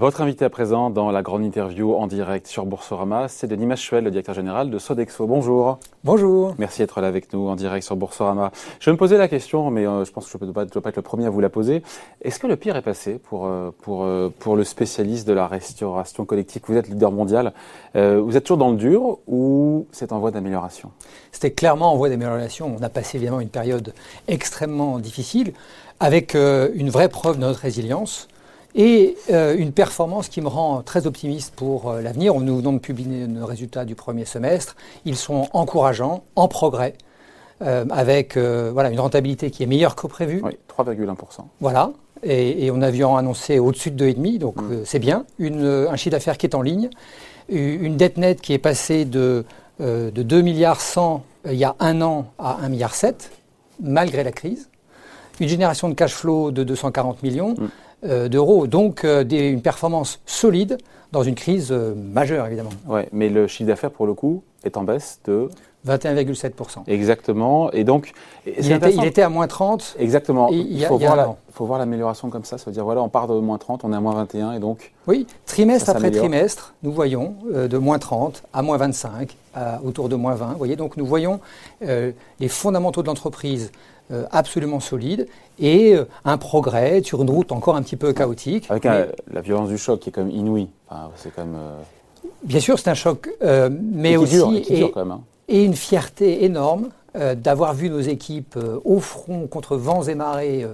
[0.00, 4.02] Votre invité à présent dans la grande interview en direct sur Boursorama, c'est Denis Machuel,
[4.02, 5.26] le directeur général de Sodexo.
[5.26, 5.78] Bonjour.
[6.04, 6.54] Bonjour.
[6.56, 8.50] Merci d'être là avec nous en direct sur Boursorama.
[8.78, 10.88] Je vais me poser la question, mais euh, je pense que je ne dois, pas
[10.88, 11.82] être le premier à vous la poser.
[12.22, 15.46] Est-ce que le pire est passé pour, euh, pour, euh, pour le spécialiste de la
[15.46, 16.62] restauration collective?
[16.66, 17.52] Vous êtes leader mondial.
[17.94, 20.92] vous êtes toujours dans le dur ou c'est en voie d'amélioration?
[21.30, 22.74] C'était clairement en voie d'amélioration.
[22.74, 23.92] On a passé évidemment une période
[24.28, 25.52] extrêmement difficile
[26.00, 28.28] avec une vraie preuve de notre résilience
[28.74, 32.34] et euh, une performance qui me rend très optimiste pour euh, l'avenir.
[32.34, 34.76] Nous venons de publier nos résultats du premier semestre.
[35.04, 36.94] Ils sont encourageants, en progrès,
[37.62, 40.40] euh, avec voilà, une rentabilité qui est meilleure qu'au prévu.
[40.44, 41.16] Oui, 3,1%.
[41.60, 41.90] Voilà.
[42.22, 44.84] Et, on a vu en annoncer au-dessus de 2,5, donc mm.
[44.84, 45.24] c'est bien.
[45.38, 46.90] Une, un chiffre d'affaires qui est en ligne.
[47.48, 49.44] Une dette nette qui est passée de,
[49.80, 53.30] de 2 milliards 100 il y a un an à 1 milliard 7,
[53.80, 54.68] malgré la crise.
[55.40, 57.54] Une génération de cash flow de 240 millions.
[57.54, 57.68] Mm.
[58.02, 58.66] Euh, d'euros.
[58.66, 60.78] Donc euh, une performance solide
[61.12, 62.70] dans une crise euh, majeure, évidemment.
[62.88, 65.50] Ouais, mais le chiffre d'affaires, pour le coup, est en baisse de
[65.86, 66.84] 21,7%.
[66.86, 67.70] Exactement.
[67.72, 68.12] Et donc,
[68.46, 69.96] il était, à moins 30.
[69.98, 70.48] Exactement.
[70.50, 72.56] Il, faut, voir l'amélioration comme ça.
[72.56, 74.60] Ça veut dire, voilà, on part de moins 30, on est à moins 21, et
[74.60, 74.92] donc.
[75.06, 80.16] Oui, trimestre après trimestre, nous voyons de moins 30 à moins 25, à autour de
[80.16, 80.52] moins 20.
[80.52, 81.40] Vous voyez, donc nous voyons
[81.82, 83.72] les fondamentaux de l'entreprise
[84.30, 85.26] absolument solide
[85.60, 88.66] et euh, un progrès sur une route encore un petit peu chaotique.
[88.70, 90.68] Avec la violence du choc qui est quand même inouïe.
[91.16, 91.80] c'est quand même, euh,
[92.42, 93.28] Bien sûr, c'est un choc,
[93.70, 94.38] mais aussi
[94.96, 95.20] hein.
[95.48, 100.64] et, une fierté énorme d'avoir vu nos équipes au front contre vents et marées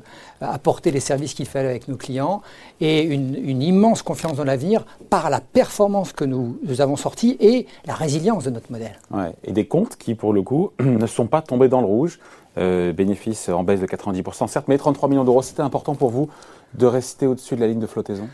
[0.41, 2.43] apporter les services qu'il fallait avec nos clients
[2.81, 7.95] et une, immense confiance dans l'avenir par la performance que nous, avons sortie et la
[7.95, 8.99] résilience de notre modèle.
[9.11, 9.33] Ouais.
[9.45, 12.21] Et des comptes qui, pour le coup, ne sont pas tombés dans le rouge.
[12.59, 16.31] Euh, bénéfice en baisse de 90%, certes, mais 33 millions d'euros, c'était important pour vous
[16.73, 18.29] de rester au-dessus de la ligne de flottaison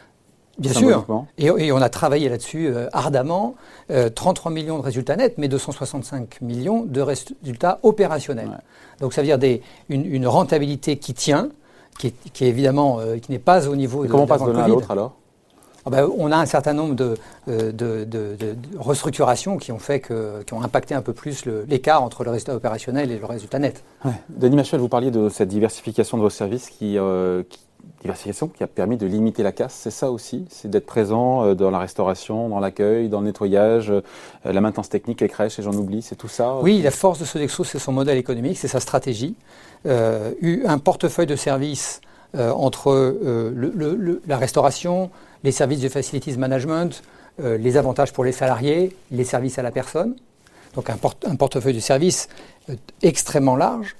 [0.59, 1.07] Bien sûr.
[1.39, 3.57] Et, on a travaillé là-dessus euh, ardemment.
[4.15, 8.61] 33 euh, millions de résultats nets, mais 265 millions de résultats opérationnels.
[9.01, 11.49] Donc ça veut dire des, une, rentabilité qui tient,
[11.99, 14.05] qui est, évidemment qui n'est pas au niveau.
[14.05, 15.17] de, comment on passe de l'un à l'autre alors?
[15.85, 17.17] Ah ben, on a un certain nombre de,
[17.47, 22.31] de, restructurations qui ont fait que, qui ont impacté un peu plus l'écart entre le
[22.31, 23.83] résultat opérationnel et le résultat net.
[24.29, 27.43] Denis Machel, vous parliez de cette diversification de vos services qui, euh,
[28.01, 29.75] diversification qui a permis de limiter la casse.
[29.75, 33.91] C'est ça aussi, c'est d'être présent euh, dans la restauration, dans l'accueil, dans le nettoyage,
[33.91, 34.03] euh,
[34.45, 36.59] la maintenance technique, les crèches, et j'en oublie, c'est tout ça?
[36.63, 39.35] Oui, la force de Sodexo, c'est son modèle économique, c'est sa stratégie.
[39.85, 42.01] un portefeuille de services
[42.35, 43.15] entre
[44.27, 45.11] la restauration,
[45.45, 47.03] les services de facilities management,
[47.41, 50.15] euh, les avantages pour les salariés, les services à la personne.
[50.75, 52.29] Donc un, portefeuille de services
[52.71, 53.97] euh, extrêmement large,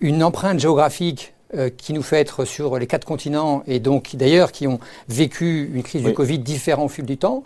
[0.00, 4.52] une empreinte géographique euh, qui nous fait être sur les quatre continents et donc d'ailleurs
[4.52, 7.42] qui ont vécu une crise du Covid différente au fil du temps,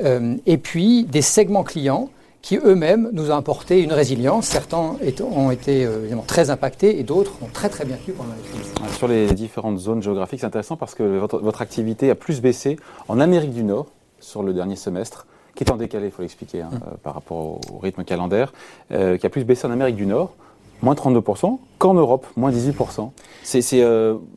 [0.00, 2.08] et puis des segments clients
[2.42, 4.46] qui eux-mêmes nous ont apporté une résilience.
[4.46, 8.30] Certains ont été euh, évidemment très impactés et d'autres ont très très bien tenu pendant
[8.30, 8.96] la crise.
[8.96, 12.78] Sur les différentes zones géographiques, c'est intéressant parce que votre, activité a plus baissé
[13.08, 13.86] en Amérique du Nord
[14.18, 16.80] sur le dernier semestre, qui est en décalé, il faut l'expliquer, hein, hum.
[16.86, 18.52] euh, par rapport au, rythme calendaire,
[18.92, 20.34] euh, qui a plus baissé en Amérique du Nord,
[20.80, 23.10] moins 32%, qu'en Europe, moins 18%.
[23.42, 23.60] C'est,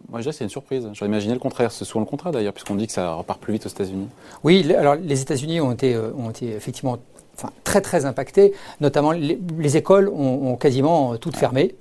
[0.09, 0.89] moi je dirais c'est une surprise.
[0.93, 1.71] J'aurais imaginé le contraire.
[1.71, 4.07] C'est souvent le contraire d'ailleurs, puisqu'on dit que ça repart plus vite aux États-Unis.
[4.43, 6.97] Oui, alors les États-Unis ont été, ont été effectivement
[7.35, 8.53] enfin, très très impacté.
[8.81, 11.75] Notamment, les, écoles ont, quasiment toutes fermé,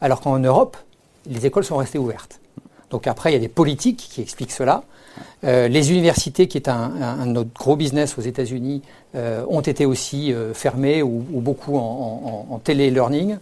[0.00, 0.76] alors qu'en Europe,
[1.28, 2.40] les écoles sont restées ouvertes.
[2.90, 4.84] Donc après, il y a des politiques qui expliquent cela.
[5.44, 8.82] Euh, les universités, qui est un, un, autre gros business aux États-Unis,
[9.14, 13.38] euh, ont été aussi euh, fermées ou, beaucoup en, en, en télé-learning.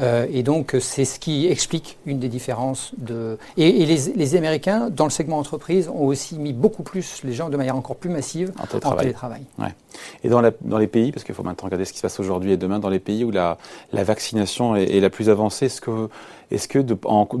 [0.00, 2.92] Euh, et donc, c'est ce qui explique une des différences.
[2.98, 3.38] De...
[3.56, 7.56] Et, les, Américains, dans le segment entreprise, ont aussi mis beaucoup plus les gens de
[7.56, 9.42] manière encore plus massive en télétravail.
[9.58, 9.74] Ouais.
[10.22, 12.20] Et dans, la, dans, les pays, parce qu'il faut maintenant regarder ce qui se passe
[12.20, 13.58] aujourd'hui et demain, dans les pays où la,
[13.92, 16.08] la vaccination est, la plus avancée, est-ce que,
[16.50, 16.94] est que de,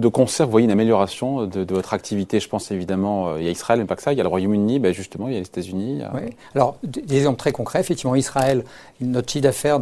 [0.08, 2.40] concert, vous voyez une amélioration de, votre activité?
[2.40, 4.22] Je pense évidemment, euh, il y a Israël, mais pas que ça, il y a
[4.22, 6.02] le Royaume-Uni, ben justement, il y a les États-Unis.
[6.14, 6.20] Oui.
[6.54, 8.64] Alors, des exemples très concrets, effectivement, Israël,
[9.00, 9.80] notre chiffre d'affaires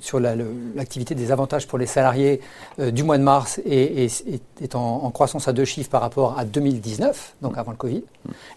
[0.00, 2.40] sur l'activité des avantages pour les salariés
[2.78, 7.34] euh, du mois de mars est, en, croissance à deux chiffres par rapport à 2019,
[7.42, 8.04] donc avant le Covid.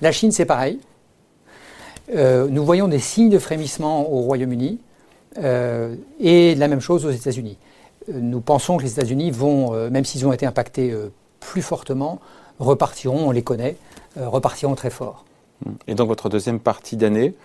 [0.01, 0.79] La Chine, c'est pareil.
[2.15, 4.79] Euh, nous voyons des signes de frémissement au Royaume-Uni
[6.19, 7.57] et la même chose aux États-Unis.
[8.11, 10.95] Nous pensons que les États-Unis vont, même s'ils ont été impactés
[11.39, 12.19] plus fortement,
[12.59, 13.75] repartiront, on les connaît,
[14.17, 15.25] repartiront très fort.
[15.87, 17.35] Et donc votre deuxième partie d'année,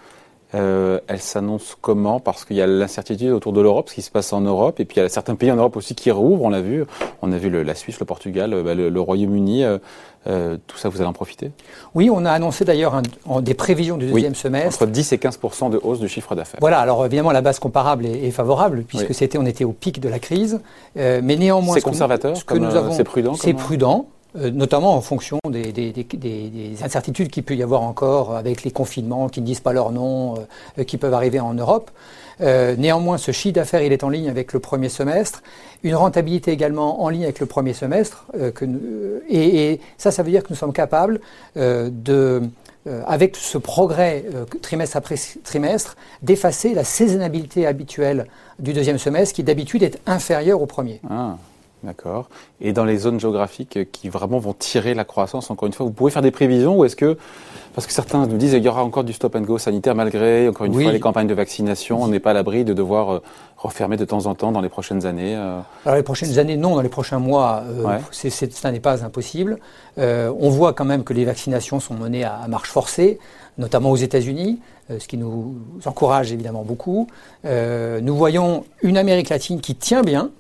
[0.55, 2.21] euh, elle s'annonce comment?
[2.21, 4.85] Parce qu'il y a l'incertitude autour de l'Europe, ce qui se passe en Europe, et
[4.85, 6.85] puis il y a certains pays en Europe aussi qui rouvrent, on l'a vu.
[7.23, 9.65] On a vu le, la Suisse, le Portugal, euh, bah, le, le Royaume-Uni.
[9.65, 9.79] Euh,
[10.27, 11.53] euh, tout ça, vous allez en profiter?
[11.95, 13.01] Oui, on a annoncé d'ailleurs
[13.41, 14.83] des prévisions du deuxième oui, semestre.
[14.83, 16.59] Entre 10 et 15% de hausse du chiffre d'affaires.
[16.61, 19.15] Voilà, alors évidemment, la base comparable est, est favorable, puisque Oui.
[19.15, 20.61] c'était, on était au pic de la crise.
[20.99, 24.07] Euh, mais néanmoins, C'est ce conservateur ce que comme, nous avons, c'est prudent C'est prudent.
[24.37, 28.37] Euh, notamment en fonction des, des- des- des- des incertitudes qu'il peut y avoir encore
[28.37, 30.35] avec les confinements qui ne disent pas leur nom,
[30.79, 31.91] euh, qui peuvent arriver en Europe.
[32.41, 35.43] Euh, néanmoins, ce chiffre d'affaires, il est en ligne avec le premier semestre.
[35.83, 38.27] Une rentabilité également en ligne avec le premier semestre.
[39.29, 41.21] et, ça, ça veut dire que nous sommes capables
[41.57, 42.43] de,
[43.07, 44.25] avec ce progrès
[44.63, 48.27] trimestre après trimestre, d'effacer la saisonnalité habituelle
[48.59, 51.01] du deuxième semestre qui d'habitude est inférieure au premier.
[51.09, 51.37] Ah,
[51.83, 52.29] d'accord.
[52.61, 55.93] Et dans les zones géographiques qui vraiment vont tirer la croissance, encore une fois, vous
[55.93, 57.17] pouvez faire des prévisions ou est-ce que,
[57.75, 60.49] parce que certains nous disent qu'il y aura encore du stop and go sanitaire malgré,
[60.49, 60.83] encore une Oui.
[60.85, 63.23] fois, les campagnes de vaccination, on n'est pas à l'abri de devoir euh,
[63.57, 65.37] refermer de temps en temps dans les prochaines années.
[65.37, 65.61] euh.
[65.85, 67.99] Alors les prochaines années, non, dans les prochains mois, euh, Ouais.
[68.11, 69.59] c'est- c'est- ça n'est pas impossible.
[69.99, 73.19] Euh, on voit quand même que les vaccinations sont menées à, à marche forcée,
[73.57, 74.61] notamment aux États-Unis,
[74.91, 77.09] euh, ce qui nous encourage évidemment beaucoup.
[77.45, 80.31] Euh, nous voyons une Amérique latine qui tient bien.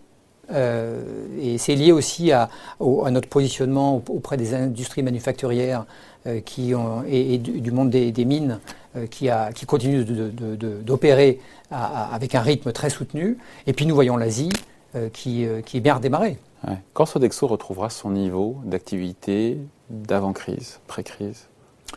[0.50, 1.02] Euh,
[1.40, 2.48] et c'est lié aussi à,
[2.80, 5.84] notre positionnement aup- auprès des industries manufacturières
[6.26, 6.72] euh, qui
[7.06, 8.60] et, du, monde des, mines
[8.96, 11.40] euh, qui, a, qui continue d'opérer
[11.70, 13.38] avec un rythme très soutenu.
[13.66, 14.52] Et puis nous voyons l'Asie
[15.12, 16.38] qui, qui est bien redémarrée.
[16.94, 19.58] Quand Sodexo retrouvera son niveau d'activité
[19.90, 21.46] d'avant-crise, pré-crise?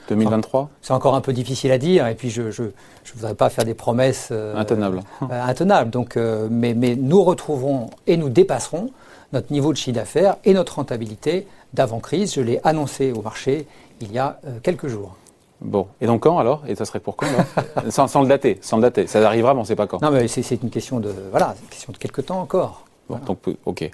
[0.07, 2.63] 2023 C'est encore un peu difficile à dire, et puis je ne je,
[3.03, 5.01] je voudrais pas faire des promesses euh, Intenables.
[5.23, 5.89] euh, intenables.
[5.89, 8.89] Donc, euh, mais, mais nous retrouverons et nous dépasserons
[9.33, 12.33] notre niveau de chiffre d'affaires et notre rentabilité d'avant-crise.
[12.33, 13.65] Je l'ai annoncé au marché
[14.01, 15.15] il y a euh, quelques jours.
[15.61, 15.87] Bon.
[16.01, 16.63] Et donc quand alors?
[16.67, 17.45] Et ça serait pour quand alors?
[17.91, 19.05] Sans, sans le dater, sans le dater.
[19.07, 20.01] Ça arrivera, mais on ne sait pas quand.
[20.01, 22.83] Non, mais c'est une question de voilà, une question de quelques temps encore.
[23.09, 23.91] Bon, donc, ok.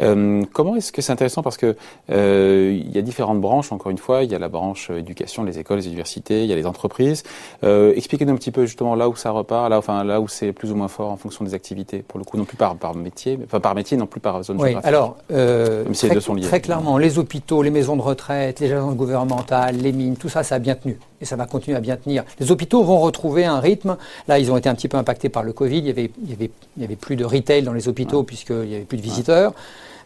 [0.00, 1.42] Euh, comment est-ce que c'est intéressant?
[1.42, 1.76] Parce que
[2.10, 3.72] euh, il y a différentes branches.
[3.72, 6.48] Encore une fois, il y a la branche euh, éducation, les écoles, les universités, il
[6.50, 7.22] y a les entreprises.
[7.64, 10.52] Euh, Expliquez-nous un petit peu justement là où ça repart, là, enfin là où c'est
[10.52, 11.98] plus ou moins fort en fonction des activités.
[12.06, 14.42] Pour le coup, non plus par, par métier, mais- enfin par métier, non plus par
[14.42, 14.88] zone Oui, géographique.
[14.88, 16.42] alors, euh, Même si les très, deux sont liés.
[16.46, 20.42] très clairement, les hôpitaux, les maisons de retraite, les agences gouvernementales, les mines, tout ça,
[20.42, 20.98] ça a bien tenu.
[21.20, 22.24] Et ça va continuer à bien tenir.
[22.38, 23.98] Les hôpitaux vont retrouver un rythme.
[24.26, 25.76] Là, ils ont été un petit peu impactés par le Covid.
[25.78, 28.22] Il y avait, il y avait, il y avait plus de retail dans les hôpitaux
[28.22, 29.52] puisqu'il n'y avait plus de visiteurs.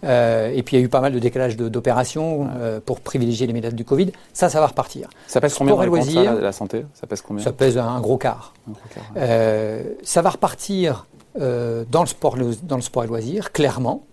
[0.04, 3.46] Euh, et puis, il y a eu pas mal de décalage d'opérations euh, pour privilégier
[3.46, 4.12] les méthodes du Covid.
[4.32, 5.08] Ça, ça va repartir.
[5.26, 6.34] Ça pèse combien sport et comptes, ça, loisirs.
[6.34, 6.84] la, la santé?
[6.94, 7.42] Ça pèse combien?
[7.42, 8.54] Ça pèse un, gros quart.
[8.68, 9.20] Un gros quart, ouais.
[9.22, 11.06] Euh, ça va repartir
[11.36, 14.04] dans, le sport, dans le sport et loisirs, clairement,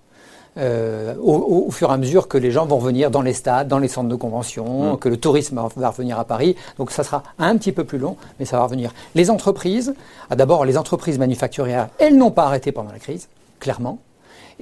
[0.58, 3.80] euh, au, fur et à mesure que les gens vont revenir dans les stades, dans
[3.80, 6.58] les centres de convention, que le tourisme va, va revenir à Paris.
[6.78, 8.92] Donc ça sera un petit peu plus long, mais ça va revenir.
[9.16, 9.94] Les entreprises,
[10.30, 13.30] ah, d'abord les entreprises manufacturières, elles n'ont pas arrêté pendant la crise,
[13.60, 14.00] clairement.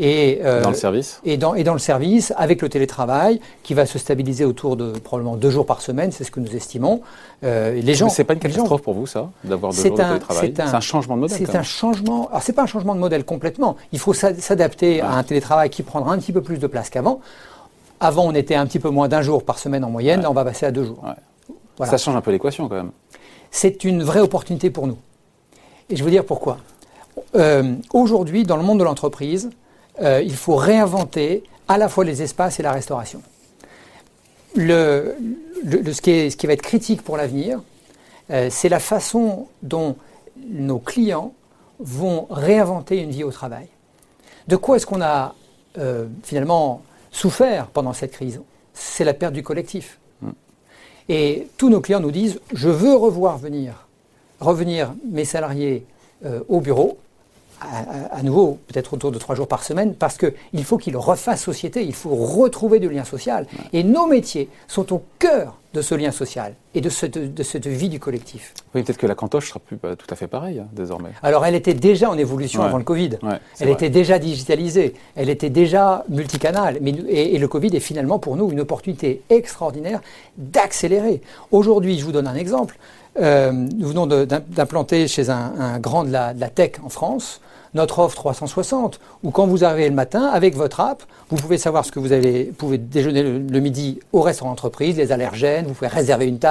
[0.02, 3.74] Et, euh, Dans le service et dans, et dans le service, avec le télétravail, qui
[3.74, 7.02] va se stabiliser autour de probablement deux jours par semaine, c'est ce que nous estimons.
[7.44, 10.02] Euh, les gens, c'est pas une gens- catastrophe pour vous, ça, d'avoir deux jours de
[10.02, 11.38] télétravail c'est un- changement de modèle.
[11.38, 12.30] c'est un changement.
[12.30, 13.76] Alors c'est pas un changement de modèle complètement.
[13.92, 16.90] Il faut s'a- s'adapter à un télétravail qui prendra un petit peu plus de place
[16.90, 17.20] qu'avant.
[18.00, 20.22] Avant, on était un petit peu moins d'un jour par semaine en moyenne.
[20.22, 21.02] Là, on va passer à deux jours.
[21.04, 21.56] Ouais.
[21.76, 21.92] Voilà.
[21.92, 22.92] Ça change un peu l'équation quand même.
[23.52, 24.98] C'est une vraie opportunité pour nous.
[25.90, 26.58] Et je veux dire pourquoi.
[27.36, 29.50] Euh, Aujourd'hui, dans le monde de l'entreprise,
[30.02, 33.22] euh, il faut réinventer à la fois les espaces et la restauration.
[34.56, 35.16] Le,
[35.64, 37.62] le- le- ce, qui est- ce qui va être critique pour l'avenir,
[38.32, 39.96] euh, c'est la façon dont
[40.50, 41.34] nos clients
[41.80, 43.68] vont réinventer une vie au travail.
[44.48, 45.36] De quoi est-ce qu'on a
[45.78, 46.82] euh, finalement
[47.12, 48.42] souffert pendant cette crise?
[48.74, 50.00] C'est la perte du collectif.
[51.08, 53.88] Et tous nos clients nous disent je veux revoir venir,
[54.40, 55.86] revenir mes salariés
[56.26, 56.98] euh, au bureau,
[57.62, 61.84] à, nouveau peut-être autour de trois jours par semaine, parce qu'il faut qu'ils refassent société,
[61.84, 63.46] il faut retrouver du lien social.
[63.74, 67.66] Et nos métiers sont au cœur de ce lien social et de cette, de cette
[67.68, 68.54] vie du collectif.
[68.76, 71.10] Oui, peut-être que la cantoche sera plus pas tout à fait pareille hein, désormais.
[71.24, 72.68] Alors elle était déjà en évolution Ouais.
[72.68, 73.18] avant le Covid.
[73.24, 73.74] Ouais, Elle vrai.
[73.74, 76.78] était déjà digitalisée, elle était déjà multicanale.
[76.82, 80.02] Mais, et, et le Covid est finalement pour nous une opportunité extraordinaire
[80.38, 81.22] d'accélérer.
[81.52, 82.78] Aujourd'hui, je vous donne un exemple.
[83.20, 87.42] Euh, nous venons d'implanter chez un, un grand de la, de la tech en France
[87.76, 91.86] notre offre 360, où quand vous arrivez le matin, avec votre app, vous pouvez savoir
[91.86, 95.68] ce que vous allez, vous pouvez déjeuner le, le midi au restaurant entreprise, les allergènes,
[95.68, 96.50] vous pouvez réserver une table,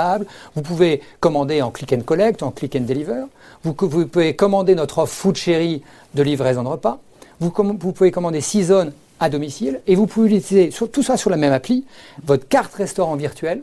[0.54, 3.24] vous pouvez commander en click and collect, en click and deliver,
[3.64, 5.82] vous, pouvez commander notre offre Food Cherry
[6.14, 6.98] de livraison de repas,
[7.40, 11.52] vous, pouvez commander Season à domicile, et vous pouvez utiliser tout ça sur la même
[11.52, 11.84] appli,
[12.24, 13.62] votre carte restaurant virtuelle,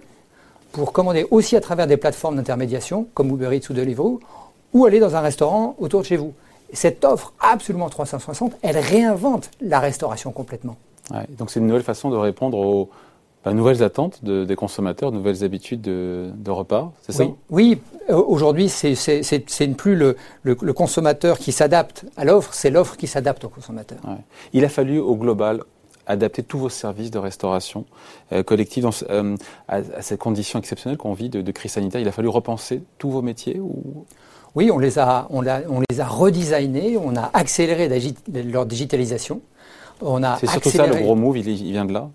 [0.71, 4.19] pour commander aussi à travers des plateformes d'intermédiation, comme Uber Eats ou Deliveroo,
[4.73, 6.33] ou aller dans un restaurant autour de chez vous.
[6.73, 10.75] Cette offre absolument 360, elle réinvente la restauration complètement.
[11.29, 12.89] donc c'est une nouvelle façon de répondre aux
[13.45, 19.75] bah, nouvelles attentes des consommateurs, nouvelles habitudes de, repas, c'est ça Oui, euh, aujourd'hui, c'est
[19.77, 23.99] plus le, consommateur qui s'adapte à l'offre, c'est l'offre qui s'adapte au consommateur.
[24.53, 25.61] Il a fallu au global
[26.07, 27.85] adapter tous vos services de restauration
[28.31, 29.35] euh, collective euh,
[29.67, 32.01] à, ces conditions exceptionnelles qu'on vit de, crise sanitaire.
[32.01, 34.05] Il a fallu repenser tous vos métiers ou...
[34.55, 37.89] Oui, on les a, on, on les a redesignés, on a accéléré
[38.27, 39.41] leur digitalisation.
[40.39, 42.09] C'est surtout ça le gros move, il, vient de là?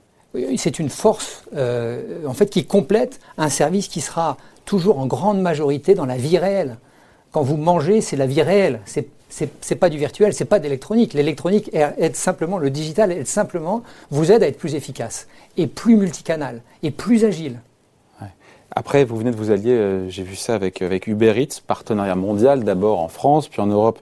[0.57, 5.41] C'est une force euh, en fait qui complète un service qui sera toujours en grande
[5.41, 6.79] majorité dans la vie réelle.
[7.33, 8.81] Quand vous mangez, c'est la vie réelle.
[8.85, 9.09] C'est
[9.61, 11.15] c'est pas du virtuel, c'est pas d'électronique.
[11.15, 15.97] L'électronique aide simplement, le digital aide simplement, vous aide à être plus efficace et plus
[15.97, 17.61] multicanal et plus agile.
[18.73, 22.15] Après, vous venez de vous allier, euh, j'ai vu ça avec, avec Uber Eats, partenariat
[22.15, 23.99] mondial, d'abord en France, puis en Europe,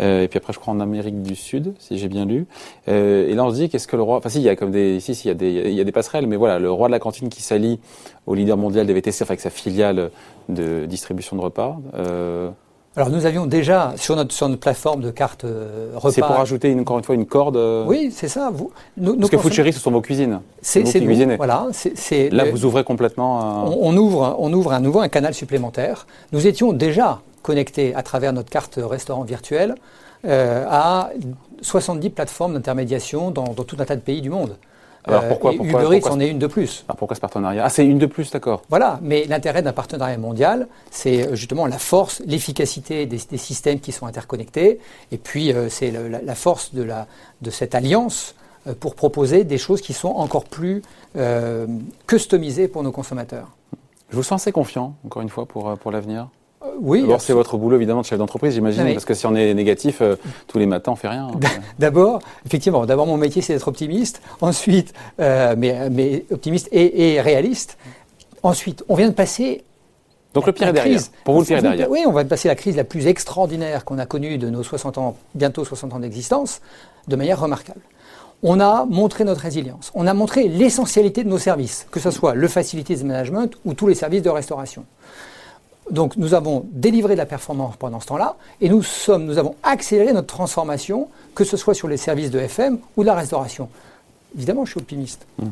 [0.00, 2.46] euh, et puis après, je crois en Amérique du Sud, si j'ai bien lu.
[2.88, 4.56] Euh, et là, on se dit, qu'est-ce que le roi, enfin si, il y a
[4.56, 6.58] comme des, si, si, il y a des, il y a des passerelles, mais voilà,
[6.58, 7.80] le roi de la cantine qui s'allie
[8.26, 10.10] au leader mondial des VTC, avec sa filiale
[10.48, 11.78] de distribution de repas.
[11.94, 12.50] Euh,
[12.94, 16.10] alors nous avions déjà sur notre, sur notre plateforme de cartes euh, repas.
[16.10, 17.56] C'est pour ajouter une, encore une fois une corde.
[17.56, 18.50] Euh, oui, c'est ça.
[18.52, 20.40] Vous, nous, Parce que Food ce sont vos cuisines.
[20.60, 21.68] C'est vous qui Voilà.
[21.72, 23.64] c'est Là, vous ouvrez complètement.
[23.80, 26.06] On, ouvre, on ouvre à nouveau un canal supplémentaire.
[26.32, 29.74] Nous étions déjà connectés à travers notre carte restaurant virtuelle
[30.24, 31.10] euh, à
[31.60, 34.56] 70 plateformes d'intermédiation dans, dans tout un tas de pays du monde.
[35.04, 36.84] Alors pourquoi, pourquoi Uber Eats en est une de plus.
[36.88, 37.64] Alors pourquoi ce partenariat?
[37.64, 38.62] Ah, c'est une de plus, d'accord.
[38.68, 43.90] Voilà, mais l'intérêt d'un partenariat mondial, c'est euh, justement la force, l'efficacité des, systèmes qui
[43.90, 44.78] sont interconnectés,
[45.10, 47.08] et puis euh, c'est la, force de, la,
[47.40, 48.36] de cette alliance
[48.68, 50.82] euh, pour proposer des choses qui sont encore plus
[52.06, 53.48] customisées pour nos consommateurs.
[54.10, 56.28] Je vous sens assez confiant, encore une fois, pour, pour l'avenir
[56.80, 57.02] oui.
[57.02, 60.00] D'abord, c'est votre boulot évidemment de chef d'entreprise, j'imagine, parce que si on est négatif,
[60.00, 60.16] euh,
[60.46, 61.28] tous les matins, on fait rien.
[61.78, 64.22] D'abord, effectivement, d'abord mon métier, c'est d'être optimiste.
[64.40, 67.78] Ensuite, euh, mais, mais, optimiste et, réaliste.
[68.42, 69.64] Ensuite, on vient de passer.
[70.34, 71.00] Donc le pire est derrière.
[71.24, 71.90] Pour vous, le pire est derrière.
[71.90, 74.98] Oui, on va passer la crise la plus extraordinaire qu'on a connue de nos 60
[74.98, 76.60] ans, bientôt 60 ans d'existence,
[77.08, 77.80] de manière remarquable.
[78.42, 79.92] On a montré notre résilience.
[79.94, 83.86] On a montré l'essentialité de nos services, que ce soit le facilities management ou tous
[83.86, 84.84] les services de restauration.
[85.90, 89.56] Donc nous avons délivré de la performance pendant ce temps-là et nous, sommes, nous avons
[89.62, 93.68] accéléré notre transformation, que ce soit sur les services de FM ou de la restauration.
[94.34, 95.26] Évidemment, je suis optimiste.
[95.38, 95.48] Mmh.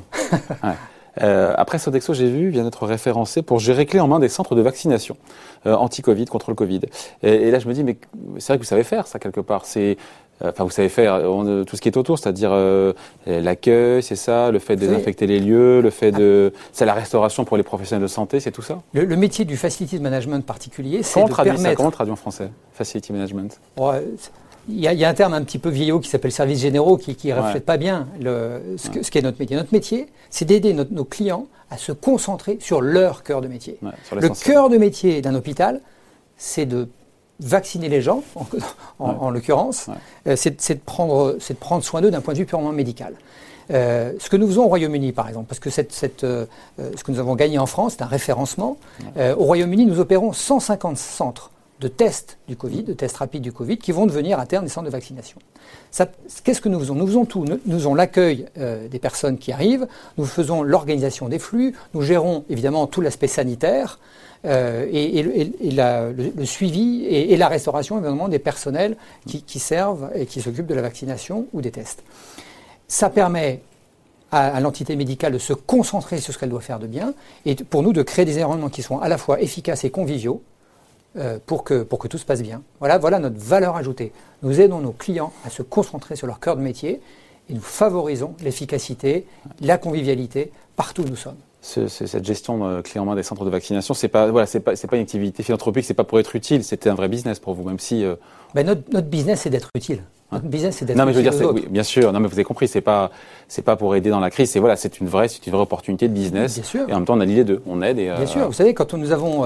[1.23, 4.55] Euh, après Sodexo, j'ai vu, vient d'être référencé pour gérer clé en main des centres
[4.55, 5.17] de vaccination
[5.67, 6.83] euh, anti-Covid, contre le Covid.
[7.23, 7.97] Et, là, je me dis, mais
[8.39, 9.67] c'est vrai que vous savez faire ça quelque part.
[9.67, 9.97] C'est
[10.43, 12.93] enfin vous savez faire euh, tout ce qui est autour, c'est-à-dire euh,
[13.27, 17.45] l'accueil, c'est ça, le fait de désinfecter les lieux, le fait de, c'est la restauration
[17.45, 18.81] pour les professionnels de santé, c'est tout ça?
[18.93, 21.61] Le, métier du facility management particulier, c'est de permettre.
[21.61, 23.61] Ça, comment on traduit en français, facility management?
[24.69, 27.35] Il y, a, un terme un petit peu vieillot qui s'appelle services généraux qui ne
[27.35, 29.57] reflète pas bien le, ce, qu'est notre métier.
[29.57, 33.79] Notre métier, c'est d'aider nos clients à se concentrer sur leur cœur de métier.
[33.83, 35.81] le cœur de métier d'un hôpital,
[36.37, 36.89] c'est de
[37.41, 38.23] vacciner les gens,
[38.99, 39.89] en, l'occurrence,
[40.27, 43.15] euh, c'est de, prendre, de prendre soin d'eux d'un point de vue purement médical.
[43.71, 46.47] Euh, ce que nous faisons au Royaume-Uni, par exemple, parce que cette, euh,
[46.79, 48.77] ce que nous avons gagné en France, c'est un référencement.
[49.17, 53.79] au Royaume-Uni, nous opérons 150 centres de tests du Covid, de tests rapides du Covid,
[53.79, 55.39] qui vont devenir à terme des centres de vaccination.
[56.45, 56.95] Qu'est-ce que nous faisons?
[56.95, 57.45] Nous faisons tout.
[57.45, 59.87] Nous, faisons l'accueil des personnes qui arrivent,
[60.19, 63.99] nous faisons l'organisation des flux, nous gérons évidemment tout l'aspect sanitaire,
[64.47, 68.97] euh, et, le, suivi et, la restauration évidemment des personnels
[69.27, 72.03] qui, servent et qui s'occupent de la vaccination ou des tests.
[72.89, 73.61] Ça permet
[74.33, 77.13] à, l'entité médicale de se concentrer sur ce qu'elle doit faire de bien
[77.45, 80.43] et pour nous de créer des environnements qui sont à la fois efficaces et conviviaux
[81.17, 82.63] euh, pour, que, pour que tout se passe bien.
[82.79, 84.13] Voilà, voilà notre valeur ajoutée.
[84.43, 87.01] Nous aidons nos clients à se concentrer sur leur cœur de métier
[87.49, 89.27] et nous favorisons l'efficacité,
[89.61, 93.51] la convivialité partout où nous sommes cette gestion euh, clé en main des centres de
[93.51, 96.65] vaccination, c'est pas voilà, c'est pas pas une activité philanthropique, c'est pas pour être utile,
[96.65, 98.05] c'était un vrai business pour vous, même si.
[98.05, 98.17] Euh,
[98.55, 100.03] ben notre, notre business c'est d'être utile.
[100.33, 102.35] Notre business c'est d'être non mais je veux dire, oui, bien sûr, non mais vous
[102.35, 103.11] avez compris, c'est pas
[103.49, 105.63] c'est pas pour aider dans la crise, c'est voilà, c'est une vraie c'est une vraie
[105.63, 106.55] opportunité de business.
[106.55, 106.89] Bien sûr.
[106.89, 108.07] Et en même temps on a les deux, on aide et.
[108.07, 109.45] Bien sûr, vous savez quand nous avons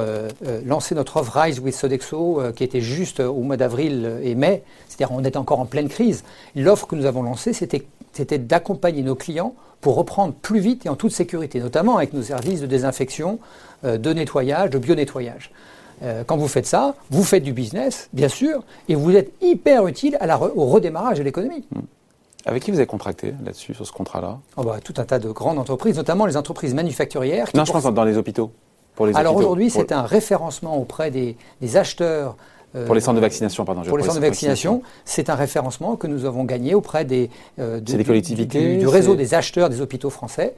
[0.65, 5.15] lancé notre offre Rise with Sodexo, qui était juste au mois d'avril et mai, c'est-à-dire
[5.15, 6.25] on était encore en pleine crise,
[6.55, 10.89] l'offre que nous avons lancée c'était c'était d'accompagner nos clients pour reprendre plus vite et
[10.89, 13.39] en toute sécurité, notamment avec nos services de désinfection,
[13.85, 15.51] euh, de nettoyage, de bio-nettoyage.
[16.03, 19.87] Euh, quand vous faites ça, vous faites du business, bien sûr, et vous êtes hyper
[19.87, 21.65] utile à la au redémarrage de l'économie.
[21.75, 21.81] Hmm.
[22.47, 24.39] Avec qui vous avez contracté là-dessus, sur ce contrat-là?
[24.57, 27.49] Oh bah, Tout un tas de grandes entreprises, notamment les entreprises manufacturières.
[27.55, 28.51] non, je pense dans les hôpitaux.
[28.95, 31.37] Pour les Alors aujourd'hui, c'est un référencement auprès des,
[31.77, 32.37] acheteurs
[32.87, 33.83] pour les centres de vaccination, pardon.
[33.83, 38.05] Pour les centres de vaccination, c'est un référencement que nous avons gagné auprès des, des
[38.05, 40.55] collectivités, du, réseau des acheteurs des hôpitaux français,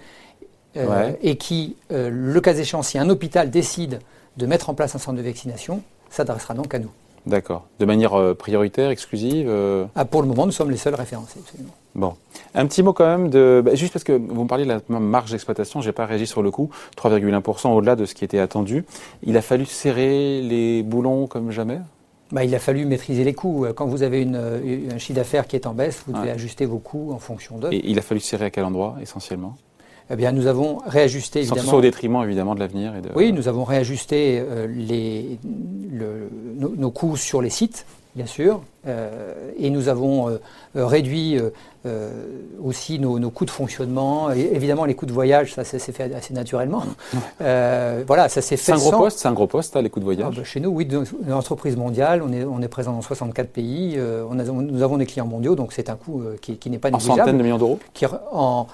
[1.23, 4.01] et qui, le cas échéant, si un hôpital décide
[4.37, 6.91] de mettre en place un centre de vaccination, s'adressera donc à nous.
[7.27, 7.67] D'accord.
[7.81, 11.41] De manière euh, prioritaire, exclusive euh ah, Pour le moment, nous sommes les seuls référencés,
[11.41, 11.73] absolument.
[11.97, 12.15] Bon.
[12.55, 13.63] Un petit mot quand même de.
[13.65, 16.27] Bah, juste parce que vous me parliez de la marge d'exploitation, je n'ai pas réagi
[16.27, 16.71] sur le coup.
[16.97, 18.85] 3,1% au-delà de ce qui était attendu.
[19.25, 21.81] Il a fallu serrer les boulons comme jamais?
[22.31, 23.67] Bah, il a fallu maîtriser les coûts.
[23.75, 24.37] Quand vous avez une,
[24.93, 27.73] un chiffre d'affaires qui est en baisse, vous devez ajuster vos coûts en fonction d'eux.
[27.73, 29.57] Et il a fallu serrer à quel endroit essentiellement?
[30.09, 31.71] Eh bien, nous avons réajusté évidemment.
[31.71, 33.11] Sans au détriment évidemment de l'avenir de.
[33.17, 35.39] Oui, nous avons réajusté euh, les,
[35.91, 40.39] le, nos, coûts sur les sites, bien sûr, euh, et nous avons euh,
[40.77, 41.39] réduit
[42.63, 44.33] aussi nos, nos, coûts de fonctionnement.
[44.33, 46.85] Et, évidemment, les coûts de voyage, ça, s'est fait assez naturellement.
[47.41, 48.63] voilà, ça s'est fait.
[48.65, 50.27] C'est un gros poste, c'est un gros poste, les coûts de voyage.
[50.29, 53.49] Ah, bah, chez nous, oui, une entreprise mondiale, on est, on est présent dans 64
[53.49, 53.99] pays,
[54.31, 56.93] on a, nous avons des clients mondiaux, donc c'est un coût qui, qui n'est pas
[56.93, 57.13] négligeable.
[57.21, 57.81] En centaines de millions d'euros.
[58.31, 58.69] En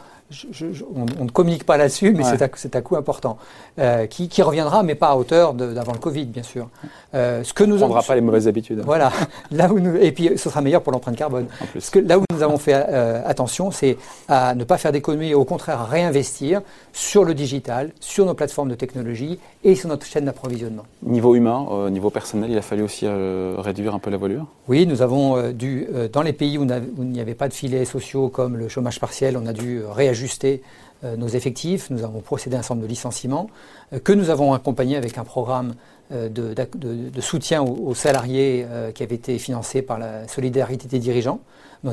[0.94, 2.24] on, ne communique pas là-dessus, mais
[2.54, 3.38] c'est un coût important,
[3.78, 6.68] euh, qui, reviendra, mais pas à hauteur d'avant le Covid, bien sûr.
[7.14, 8.82] Euh, ce que nous on ne prendra pas les mauvaises habitudes.
[8.84, 9.12] Voilà.
[9.50, 11.46] là où et puis, ce sera meilleur pour l'empreinte carbone.
[11.90, 13.96] Que, là où nous avons fait euh, attention, c'est
[14.28, 16.62] à ne pas faire d'économies et au contraire à réinvestir
[16.92, 20.84] sur le digital, sur nos plateformes de technologie et sur notre chaîne d'approvisionnement.
[21.02, 24.46] Niveau humain, niveau personnel, il a fallu aussi réduire un peu la voilure?
[24.68, 26.66] Oui, nous avons dû, dans les pays où,
[26.98, 30.21] il n'y avait pas de filets sociaux comme le chômage partiel, on a dû réajuster
[30.22, 30.62] ajuster
[31.04, 33.50] euh, nos effectifs, nous avons procédé à un certain nombre de licenciements,
[33.92, 35.74] euh, que nous avons accompagné avec un programme
[36.12, 41.40] euh, de, soutien aux, salariés qui avait été financé par la solidarité des dirigeants.
[41.84, 41.92] Nous,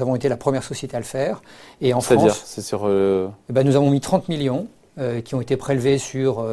[0.00, 1.42] avons été la première société à le faire.
[1.80, 2.88] Et en France, c'est sur.
[2.88, 4.68] Eh ben, nous avons mis 30 millions
[5.24, 6.44] qui ont été prélevés sur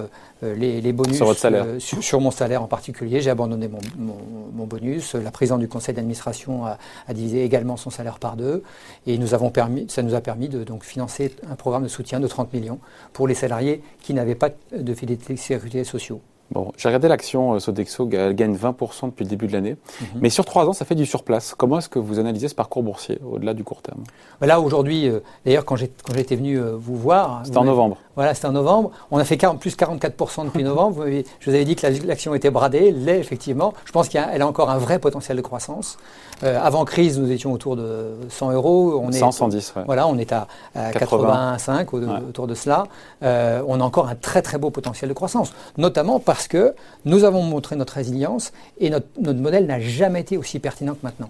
[0.43, 1.65] euh, les, bonus sur, votre salaire.
[1.65, 3.21] Euh, sur, mon salaire en particulier.
[3.21, 5.15] J'ai abandonné mon, bonus.
[5.15, 6.77] La présidente du conseil d'administration a,
[7.13, 8.63] divisé également son salaire par deux.
[9.07, 12.19] Et nous avons permis, ça nous a permis de donc, financer un programme de soutien
[12.19, 12.79] de 30 millions
[13.13, 16.21] pour les salariés qui n'avaient pas de fidélité de sécurité sociaux.
[16.51, 19.77] Bon, j'ai regardé l'action euh, Sodexo, elle gagne 20% depuis le début de l'année.
[20.01, 20.07] Mhm.
[20.21, 21.55] Mais sur trois ans, ça fait du surplace.
[21.57, 24.03] Comment est-ce que vous analysez ce parcours boursier au-delà du court terme?
[24.39, 25.09] Bah Là, aujourd'hui,
[25.45, 27.41] d'ailleurs, quand j'étais venu vous voir.
[27.43, 27.97] C'était en novembre.
[28.15, 28.91] Voilà, c'était en novembre.
[29.11, 31.05] On a fait plus 44% depuis novembre.
[31.07, 32.89] Je vous avais dit que l'action était bradée.
[32.89, 33.73] Elle l'est, effectivement.
[33.85, 35.97] Je pense qu'elle a, encore un vrai potentiel de croissance.
[36.43, 39.01] Euh, avant crise, nous étions autour de 100 euros.
[39.01, 39.83] On 100, 110, ouais.
[39.85, 42.85] Voilà, on est à, 85 autour de cela.
[43.23, 45.53] Euh, on a encore un très très beau potentiel de croissance.
[45.77, 46.73] Notamment parce que
[47.05, 51.03] nous avons montré notre résilience et notre, notre modèle n'a jamais été aussi pertinent que
[51.03, 51.29] maintenant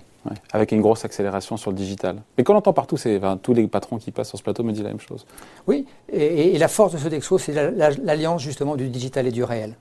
[0.52, 2.22] avec une grosse accélération sur le digital.
[2.38, 4.84] Mais qu'on entend partout, c'est tous les patrons qui passent sur ce plateau me disent
[4.84, 5.26] la même chose.
[5.68, 9.76] Oui, et, la force de ce Dexo, c'est l'alliance justement du digital et du réel.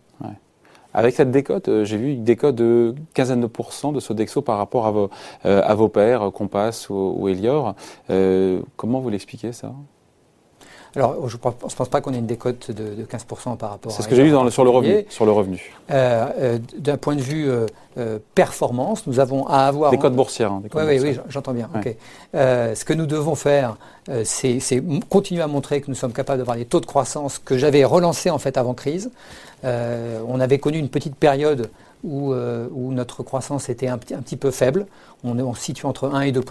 [0.96, 4.58] Avec cette décote, euh, j'ai vu une décote de quinzaine de pourcents de Sodexo par
[4.58, 5.10] rapport à vos,
[5.44, 7.74] euh, à vos pairs, Compass ou, ou Elior.
[8.10, 9.72] Euh, comment vous l'expliquez ça?
[10.96, 13.94] Alors, je ne pense pas qu'on ait une décote de, 15% par rapport à.
[13.94, 15.04] C'est ce que j'ai vu sur le revenu.
[15.08, 15.72] Sur le revenu.
[15.90, 19.90] Euh, euh, d'un point de vue euh, performance, nous avons à avoir.
[19.90, 20.52] Des codes boursières.
[20.52, 21.68] Hein, oui, oui, j'entends bien.
[22.32, 23.76] ce que nous devons faire,
[24.22, 24.60] c'est
[25.08, 28.30] continuer à montrer que nous sommes capables d'avoir des taux de croissance que j'avais relancés
[28.30, 29.10] en fait avant crise.
[29.64, 31.70] on avait connu une petite période
[32.04, 34.86] où, où, notre croissance était un, un, petit peu faible.
[35.24, 36.42] On, on se situe entre 1 et 2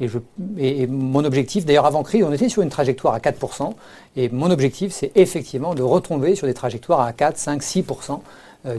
[0.00, 0.18] et, je,
[0.56, 3.72] et, mon objectif, d'ailleurs avant crise, on était sur une trajectoire à 4
[4.16, 8.20] Et mon objectif, c'est effectivement de retomber sur des trajectoires à 4, 5, 6%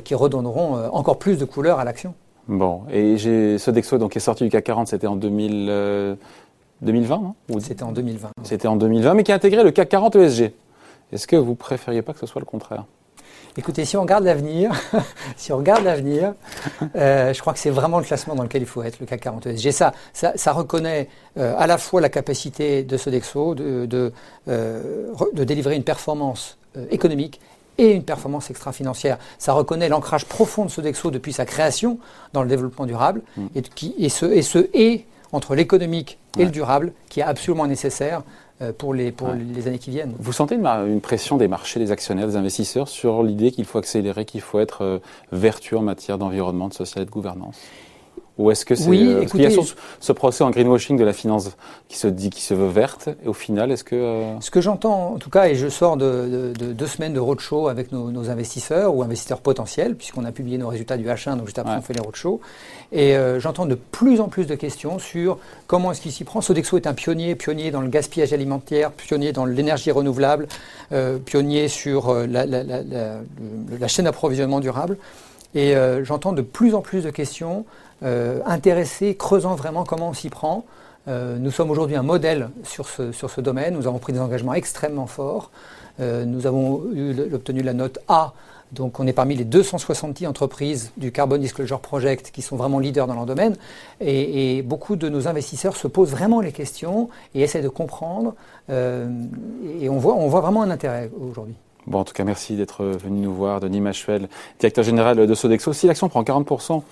[0.03, 2.13] qui redonneront euh, encore plus de couleur à l'action.
[2.47, 3.17] Bon, et
[3.57, 6.17] Sodexo donc, qui est sorti du CAC 40, c'était en 2000,
[6.81, 7.17] 2020
[7.49, 8.29] non C'était en 2020.
[8.43, 10.51] C'était en 2020, mais qui a intégré le CAC 40 ESG.
[11.11, 12.85] Est-ce que vous préfériez pas que ce soit le contraire?
[13.57, 14.71] Écoutez, si on regarde l'avenir,
[15.35, 16.33] si on regarde l'avenir,
[16.95, 19.21] euh, je crois que c'est vraiment le classement dans lequel il faut être, le CAC
[19.21, 19.71] 40 ESG.
[19.71, 24.13] Ça, ça, reconnaît euh, à la fois la capacité de Sodexo de, de,
[24.47, 26.57] euh, de délivrer une performance
[26.89, 27.41] économique
[27.77, 29.17] et une performance extra-financière.
[29.37, 31.99] Ça reconnaît l'ancrage profond de Sodexo depuis sa création
[32.31, 33.47] dans le développement durable mm.
[33.55, 37.67] et, qui, et, ce, et ce et entre l'économique et le durable qui est absolument
[37.67, 38.23] nécessaire
[38.77, 40.13] pour, les, pour les années qui viennent.
[40.19, 43.77] Vous sentez une, une, pression des marchés, des actionnaires, des investisseurs sur l'idée qu'il faut
[43.77, 44.99] accélérer, qu'il faut être euh,
[45.31, 47.59] vertueux en matière d'environnement, de social et de gouvernance?
[48.41, 49.49] Ou est-ce que c'est oui, euh, y a
[49.99, 51.51] ce, procès en greenwashing de la finance
[51.87, 54.61] qui se dit qui se veut verte et au final est-ce que euh, ce que
[54.61, 58.95] j'entends en tout cas et je sors de, deux semaines de roadshow avec nos, investisseurs
[58.95, 61.93] ou investisseurs potentiels puisqu'on a publié nos résultats du H1 donc juste après on fait
[61.93, 62.41] les roadshows
[62.91, 66.41] et euh, j'entends de plus en plus de questions sur comment est-ce qu'il s'y prend.
[66.41, 70.47] Sodexo est un pionnier pionnier dans le gaspillage alimentaire pionnier dans l'énergie renouvelable
[71.25, 74.97] pionnier sur la, la chaîne d'approvisionnement durable
[75.55, 75.73] Et
[76.03, 77.65] j'entends de plus en plus de questions
[78.01, 80.65] intéressées, creusant vraiment comment on s'y prend.
[81.07, 83.75] nous sommes aujourd'hui un modèle sur ce, sur ce domaine.
[83.75, 85.51] Nous avons pris des engagements extrêmement forts.
[85.99, 86.83] nous avons
[87.31, 88.33] obtenu la note A
[88.71, 93.07] donc on est parmi les 260 entreprises du Carbon Disclosure Project qui sont vraiment leaders
[93.07, 93.55] dans leur domaine.
[93.99, 98.35] Et, beaucoup de nos investisseurs se posent vraiment les questions et essaient de comprendre.
[98.69, 99.09] Euh,
[99.79, 101.55] et on voit, on voit vraiment un intérêt aujourd'hui.
[101.87, 105.73] Bon, en tout cas, merci d'être venu nous voir, Denis Machuel, directeur général de Sodexo.
[105.73, 106.83] Si l'action prend 40%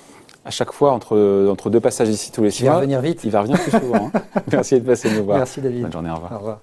[0.50, 2.64] à chaque fois entre, entre deux passages ici tous les six.
[2.64, 3.22] Il va revenir vite.
[3.24, 4.10] Il va revenir plus souvent.
[4.12, 4.22] Hein.
[4.52, 5.38] Merci de passer nous voir.
[5.38, 5.84] Merci David.
[5.84, 6.32] Bonne journée, au revoir.
[6.34, 6.60] Au revoir.